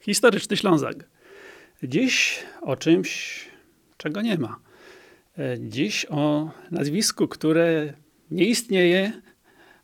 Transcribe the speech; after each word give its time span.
Historyczny 0.00 0.56
Ślązak. 0.56 1.04
Dziś 1.82 2.42
o 2.62 2.76
czymś, 2.76 3.40
czego 3.96 4.22
nie 4.22 4.38
ma. 4.38 4.58
E, 5.38 5.56
dziś 5.60 6.06
o 6.10 6.50
nazwisku, 6.70 7.28
które 7.28 7.92
nie 8.30 8.44
istnieje, 8.44 9.12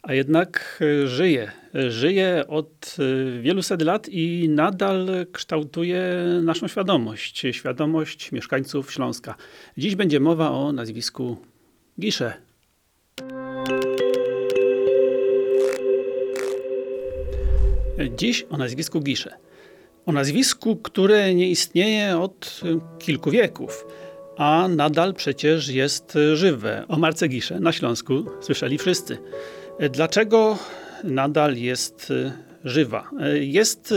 a 0.03 0.15
jednak 0.15 0.81
e, 0.81 1.07
żyje. 1.07 1.53
Żyje 1.89 2.45
od 2.49 2.97
e, 2.99 3.41
wielu 3.41 3.63
set 3.63 3.83
lat 3.83 4.09
i 4.09 4.49
nadal 4.49 5.27
kształtuje 5.33 6.03
naszą 6.43 6.69
świadomość, 6.69 7.47
świadomość 7.53 8.33
mieszkańców 8.33 8.93
Śląska. 8.93 9.35
Dziś 9.77 9.97
będzie 9.97 10.21
mowa 10.21 10.51
o 10.51 10.73
nazwisku 10.73 11.37
Gisze. 12.01 12.35
Dziś 18.17 18.47
o 18.51 18.57
nazwisku 18.57 19.01
Gisze. 19.01 19.46
O 20.07 20.13
nazwisku, 20.13 20.77
które 20.77 21.35
nie 21.35 21.51
istnieje 21.51 22.19
od 22.19 22.61
kilku 22.99 23.31
wieków, 23.31 23.87
a 24.37 24.69
nadal 24.69 25.15
przecież 25.15 25.69
jest 25.69 26.19
żywe. 26.35 26.85
O 26.89 26.99
Marce 26.99 27.29
Gisze 27.29 27.61
na 27.61 27.73
Śląsku 27.73 28.25
słyszeli 28.41 28.79
wszyscy. 28.79 29.19
Dlaczego 29.91 30.59
nadal 31.05 31.57
jest 31.57 32.13
żywa? 32.65 33.11
Jest 33.41 33.95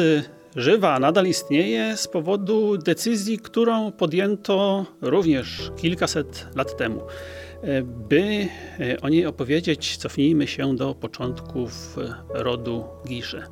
żywa, 0.55 0.99
nadal 0.99 1.25
istnieje 1.25 1.97
z 1.97 2.07
powodu 2.07 2.77
decyzji, 2.77 3.39
którą 3.39 3.91
podjęto 3.91 4.85
również 5.01 5.71
kilkaset 5.77 6.47
lat 6.55 6.77
temu. 6.77 7.01
By 7.83 8.47
o 9.01 9.09
niej 9.09 9.25
opowiedzieć, 9.25 9.97
cofnijmy 9.97 10.47
się 10.47 10.75
do 10.75 10.95
początków 10.95 11.95
rodu 12.29 12.83
Gisze. 13.07 13.43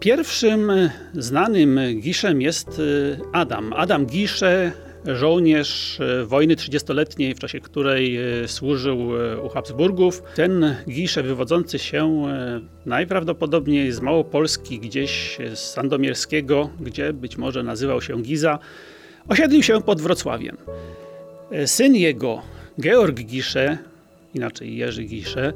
Pierwszym 0.00 0.72
znanym 1.14 1.80
Giszem 2.00 2.42
jest 2.42 2.78
y, 2.78 3.18
Adam. 3.32 3.72
Adam 3.72 4.06
Gisze, 4.06 4.72
żołnierz 5.04 6.00
y, 6.00 6.24
wojny 6.26 6.56
30-letniej, 6.56 7.34
w 7.34 7.38
czasie 7.38 7.60
której 7.60 8.18
y, 8.42 8.48
służył 8.48 8.98
u 9.44 9.48
Habsburgów. 9.48 10.22
Ten 10.34 10.76
Gisze 10.88 11.22
wywodzący 11.22 11.78
się 11.78 12.22
najprawdopodobniej 12.86 13.92
z 13.92 14.00
Małopolski, 14.00 14.78
gdzieś 14.78 15.38
z 15.54 15.58
Sandomierskiego, 15.58 16.70
gdzie 16.80 17.12
być 17.12 17.36
może 17.36 17.62
nazywał 17.62 18.02
się 18.02 18.22
Giza, 18.22 18.58
osiedlił 19.28 19.62
się 19.62 19.82
pod 19.82 20.00
Wrocławiem. 20.00 20.56
Syn 21.66 21.94
jego, 21.94 22.42
Georg 22.80 23.16
Gisze, 23.16 23.78
inaczej 24.34 24.76
Jerzy 24.76 25.04
Gisze, 25.04 25.52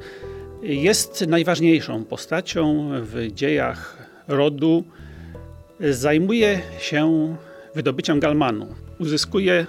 jest 0.62 1.26
najważniejszą 1.26 2.04
postacią 2.04 2.90
w 3.02 3.32
dziejach 3.32 4.01
rodu 4.28 4.84
zajmuje 5.80 6.60
się 6.78 7.36
wydobyciem 7.74 8.20
galmanu. 8.20 8.66
Uzyskuje 8.98 9.66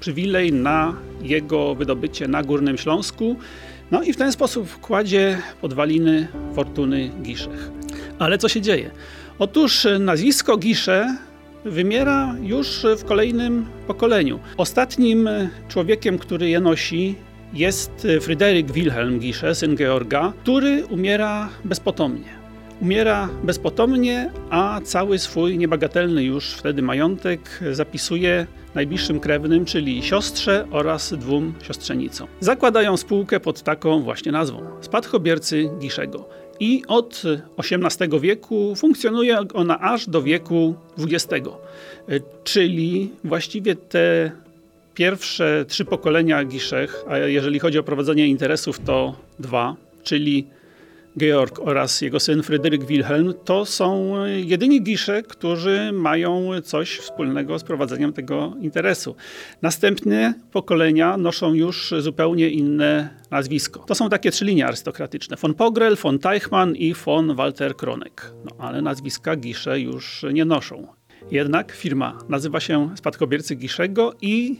przywilej 0.00 0.52
na 0.52 0.94
jego 1.22 1.74
wydobycie 1.74 2.28
na 2.28 2.42
Górnym 2.42 2.78
Śląsku, 2.78 3.36
no 3.90 4.02
i 4.02 4.12
w 4.12 4.16
ten 4.16 4.32
sposób 4.32 4.80
kładzie 4.80 5.38
podwaliny 5.60 6.28
fortuny 6.54 7.10
Giszech. 7.22 7.70
Ale 8.18 8.38
co 8.38 8.48
się 8.48 8.60
dzieje? 8.60 8.90
Otóż 9.38 9.86
nazwisko 10.00 10.56
Gisze 10.56 11.16
wymiera 11.64 12.34
już 12.42 12.86
w 12.98 13.04
kolejnym 13.04 13.66
pokoleniu. 13.86 14.40
Ostatnim 14.56 15.28
człowiekiem, 15.68 16.18
który 16.18 16.48
je 16.48 16.60
nosi 16.60 17.14
jest 17.54 18.06
Fryderyk 18.20 18.72
Wilhelm 18.72 19.18
Gisze, 19.18 19.54
syn 19.54 19.76
Georga, 19.76 20.32
który 20.42 20.86
umiera 20.86 21.48
bezpotomnie. 21.64 22.41
Umiera 22.82 23.28
bezpotomnie, 23.44 24.30
a 24.50 24.80
cały 24.84 25.18
swój 25.18 25.58
niebagatelny 25.58 26.24
już 26.24 26.52
wtedy 26.52 26.82
majątek 26.82 27.60
zapisuje 27.72 28.46
najbliższym 28.74 29.20
krewnym, 29.20 29.64
czyli 29.64 30.02
siostrze 30.02 30.66
oraz 30.70 31.14
dwóm 31.14 31.54
siostrzenicom. 31.62 32.28
Zakładają 32.40 32.96
spółkę 32.96 33.40
pod 33.40 33.62
taką 33.62 34.02
właśnie 34.02 34.32
nazwą 34.32 34.62
Spadkobiercy 34.80 35.70
Giszego. 35.78 36.28
I 36.60 36.82
od 36.88 37.22
XVIII 37.58 38.20
wieku 38.20 38.74
funkcjonuje 38.76 39.38
ona 39.54 39.80
aż 39.80 40.08
do 40.08 40.22
wieku 40.22 40.74
XX. 40.98 41.48
Czyli 42.44 43.10
właściwie 43.24 43.76
te 43.76 44.30
pierwsze 44.94 45.64
trzy 45.68 45.84
pokolenia 45.84 46.44
Giszech, 46.44 47.04
a 47.08 47.18
jeżeli 47.18 47.58
chodzi 47.58 47.78
o 47.78 47.82
prowadzenie 47.82 48.26
interesów, 48.26 48.80
to 48.80 49.16
dwa, 49.38 49.76
czyli 50.02 50.46
Georg 51.18 51.58
oraz 51.58 52.00
jego 52.00 52.20
syn 52.20 52.42
Fryderyk 52.42 52.84
Wilhelm 52.84 53.34
to 53.44 53.64
są 53.66 54.14
jedyni 54.26 54.82
gisze, 54.82 55.22
którzy 55.22 55.90
mają 55.92 56.50
coś 56.64 56.98
wspólnego 56.98 57.58
z 57.58 57.64
prowadzeniem 57.64 58.12
tego 58.12 58.54
interesu. 58.60 59.16
Następne 59.62 60.34
pokolenia 60.52 61.16
noszą 61.16 61.54
już 61.54 61.94
zupełnie 61.98 62.48
inne 62.48 63.08
nazwisko. 63.30 63.84
To 63.86 63.94
są 63.94 64.08
takie 64.08 64.30
trzy 64.30 64.44
linie 64.44 64.66
arystokratyczne. 64.66 65.36
Von 65.36 65.54
Pogrel, 65.54 65.96
von 65.96 66.18
Teichmann 66.18 66.76
i 66.76 66.94
von 66.94 67.34
Walter 67.34 67.76
Kronek. 67.76 68.32
No, 68.44 68.50
ale 68.58 68.82
nazwiska 68.82 69.36
gisze 69.36 69.80
już 69.80 70.24
nie 70.32 70.44
noszą. 70.44 70.86
Jednak 71.30 71.72
firma 71.72 72.18
nazywa 72.28 72.60
się 72.60 72.90
Spadkobiercy 72.96 73.54
Giszego 73.54 74.14
i 74.20 74.56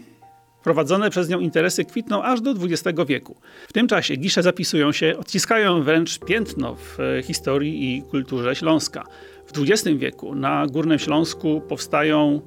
Prowadzone 0.65 1.11
przez 1.11 1.29
nią 1.29 1.41
interesy 1.41 1.85
kwitną 1.85 2.23
aż 2.23 2.41
do 2.41 2.51
XX 2.51 3.01
wieku. 3.07 3.37
W 3.69 3.73
tym 3.73 3.89
czasie 3.89 4.17
gisze 4.17 4.43
zapisują 4.43 4.93
się, 4.93 5.15
odciskają 5.19 5.83
wręcz 5.83 6.19
piętno 6.19 6.75
w 6.75 7.01
e, 7.01 7.23
historii 7.23 7.97
i 7.97 8.03
kulturze 8.03 8.57
Śląska. 8.57 9.05
W 9.47 9.59
XX 9.59 9.99
wieku 9.99 10.35
na 10.35 10.67
Górnym 10.67 10.99
Śląsku 10.99 11.61
powstają 11.69 12.41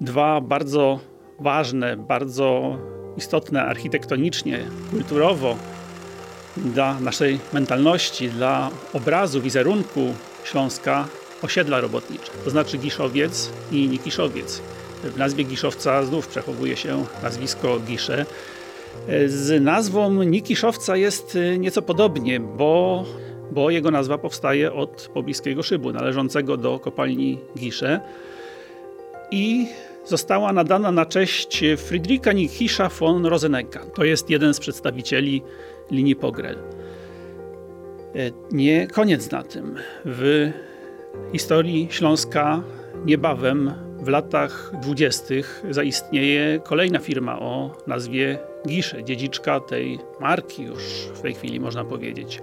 dwa 0.00 0.40
bardzo 0.40 1.00
ważne, 1.40 1.96
bardzo 1.96 2.78
istotne 3.16 3.62
architektonicznie, 3.62 4.58
kulturowo 4.90 5.56
dla 6.56 7.00
naszej 7.00 7.38
mentalności, 7.52 8.28
dla 8.28 8.70
obrazu, 8.92 9.40
wizerunku 9.40 10.14
Śląska 10.44 11.08
osiedla 11.42 11.80
robotnicze, 11.80 12.32
to 12.44 12.50
znaczy 12.50 12.78
Giszowiec 12.78 13.50
i 13.72 13.88
Nikiszowiec. 13.88 14.62
W 15.04 15.18
nazwie 15.18 15.44
Giszowca 15.44 16.04
znów 16.04 16.28
przechowuje 16.28 16.76
się 16.76 17.04
nazwisko 17.22 17.80
Gisze. 17.80 18.26
Z 19.26 19.62
nazwą 19.62 20.22
Nikiszowca 20.22 20.96
jest 20.96 21.36
y, 21.36 21.58
nieco 21.58 21.82
podobnie, 21.82 22.40
bo, 22.40 23.04
bo 23.50 23.70
jego 23.70 23.90
nazwa 23.90 24.18
powstaje 24.18 24.72
od 24.72 25.10
pobliskiego 25.14 25.62
szybu 25.62 25.92
należącego 25.92 26.56
do 26.56 26.78
kopalni 26.78 27.38
Gisze 27.58 28.00
i 29.30 29.66
została 30.04 30.52
nadana 30.52 30.92
na 30.92 31.06
cześć 31.06 31.64
Friedricha 31.76 32.32
Nikisza 32.32 32.88
von 32.88 33.26
Rosenegga. 33.26 33.80
To 33.94 34.04
jest 34.04 34.30
jeden 34.30 34.54
z 34.54 34.60
przedstawicieli 34.60 35.42
linii 35.90 36.16
Pogrel. 36.16 36.56
E, 36.56 38.30
nie 38.52 38.86
koniec 38.86 39.30
na 39.30 39.42
tym. 39.42 39.76
W 40.04 40.50
historii 41.32 41.88
Śląska 41.90 42.62
niebawem 43.06 43.72
w 44.04 44.08
latach 44.08 44.72
dwudziestych 44.80 45.64
zaistnieje 45.70 46.60
kolejna 46.64 46.98
firma 46.98 47.38
o 47.40 47.70
nazwie 47.86 48.38
Gisze, 48.68 49.04
dziedziczka 49.04 49.60
tej 49.60 49.98
marki 50.20 50.62
już 50.62 50.82
w 51.14 51.20
tej 51.20 51.34
chwili 51.34 51.60
można 51.60 51.84
powiedzieć. 51.84 52.40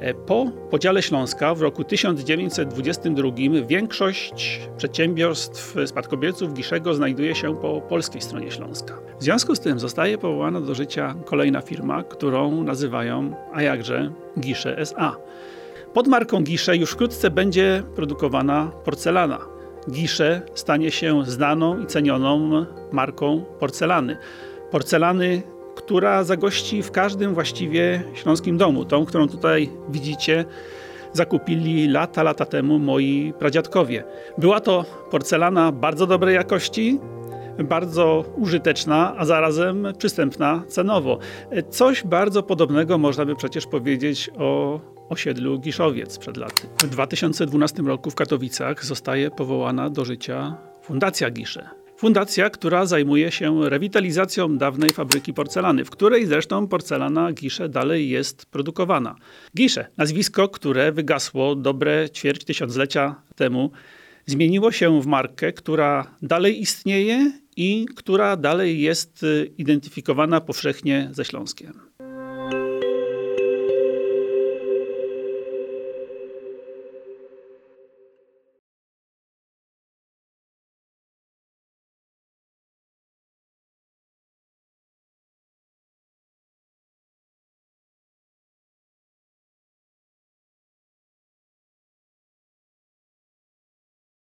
E, 0.00 0.14
po 0.14 0.50
podziale 0.70 1.02
Śląska 1.02 1.54
w 1.54 1.62
roku 1.62 1.84
1922 1.84 3.30
większość 3.66 4.60
przedsiębiorstw 4.76 5.76
spadkobierców 5.86 6.54
Giszego 6.54 6.94
znajduje 6.94 7.34
się 7.34 7.56
po 7.56 7.80
polskiej 7.80 8.22
stronie 8.22 8.50
Śląska. 8.50 8.98
W 9.18 9.24
związku 9.24 9.54
z 9.54 9.60
tym 9.60 9.78
zostaje 9.78 10.18
powołana 10.18 10.60
do 10.60 10.74
życia 10.74 11.14
kolejna 11.24 11.60
firma, 11.60 12.02
którą 12.02 12.64
nazywają, 12.64 13.34
a 13.52 13.62
jakże, 13.62 14.12
Gisze 14.40 14.78
S.A. 14.78 15.16
Pod 15.94 16.08
marką 16.08 16.42
Gisze 16.42 16.76
już 16.76 16.90
wkrótce 16.90 17.30
będzie 17.30 17.82
produkowana 17.94 18.70
porcelana. 18.84 19.51
Gisze 19.90 20.42
stanie 20.54 20.90
się 20.90 21.24
znaną 21.24 21.80
i 21.80 21.86
cenioną 21.86 22.66
marką 22.92 23.44
porcelany. 23.58 24.16
Porcelany, 24.70 25.42
która 25.74 26.24
zagości 26.24 26.82
w 26.82 26.90
każdym 26.90 27.34
właściwie 27.34 28.02
śląskim 28.14 28.58
domu. 28.58 28.84
Tą, 28.84 29.06
którą 29.06 29.28
tutaj 29.28 29.70
widzicie, 29.88 30.44
zakupili 31.12 31.88
lata, 31.88 32.22
lata 32.22 32.44
temu 32.44 32.78
moi 32.78 33.32
pradziadkowie. 33.38 34.04
Była 34.38 34.60
to 34.60 34.84
porcelana 35.10 35.72
bardzo 35.72 36.06
dobrej 36.06 36.34
jakości, 36.34 37.00
bardzo 37.58 38.24
użyteczna, 38.36 39.14
a 39.16 39.24
zarazem 39.24 39.86
przystępna 39.98 40.62
cenowo. 40.68 41.18
Coś 41.70 42.04
bardzo 42.04 42.42
podobnego 42.42 42.98
można 42.98 43.24
by 43.24 43.36
przecież 43.36 43.66
powiedzieć 43.66 44.30
o 44.38 44.80
osiedlu 45.08 45.58
Giszowiec 45.58 46.18
przed 46.18 46.36
laty. 46.36 46.62
W 46.82 46.88
2012 46.88 47.82
roku 47.82 48.10
w 48.10 48.14
Katowicach 48.14 48.84
zostaje 48.84 49.30
powołana 49.30 49.90
do 49.90 50.04
życia 50.04 50.56
Fundacja 50.82 51.30
Gisze. 51.30 51.68
Fundacja, 51.96 52.50
która 52.50 52.86
zajmuje 52.86 53.30
się 53.30 53.70
rewitalizacją 53.70 54.58
dawnej 54.58 54.90
fabryki 54.90 55.34
porcelany, 55.34 55.84
w 55.84 55.90
której 55.90 56.26
zresztą 56.26 56.68
porcelana 56.68 57.32
Gisze 57.32 57.68
dalej 57.68 58.08
jest 58.08 58.46
produkowana. 58.46 59.14
Gisze, 59.56 59.86
nazwisko, 59.96 60.48
które 60.48 60.92
wygasło 60.92 61.54
dobre 61.54 62.10
ćwierć 62.10 62.44
tysiąclecia 62.44 63.14
temu, 63.36 63.70
zmieniło 64.26 64.72
się 64.72 65.02
w 65.02 65.06
markę, 65.06 65.52
która 65.52 66.06
dalej 66.22 66.60
istnieje 66.60 67.32
i 67.56 67.86
która 67.96 68.36
dalej 68.36 68.80
jest 68.80 69.24
identyfikowana 69.58 70.40
powszechnie 70.40 71.08
ze 71.12 71.24
Śląskiem. 71.24 71.91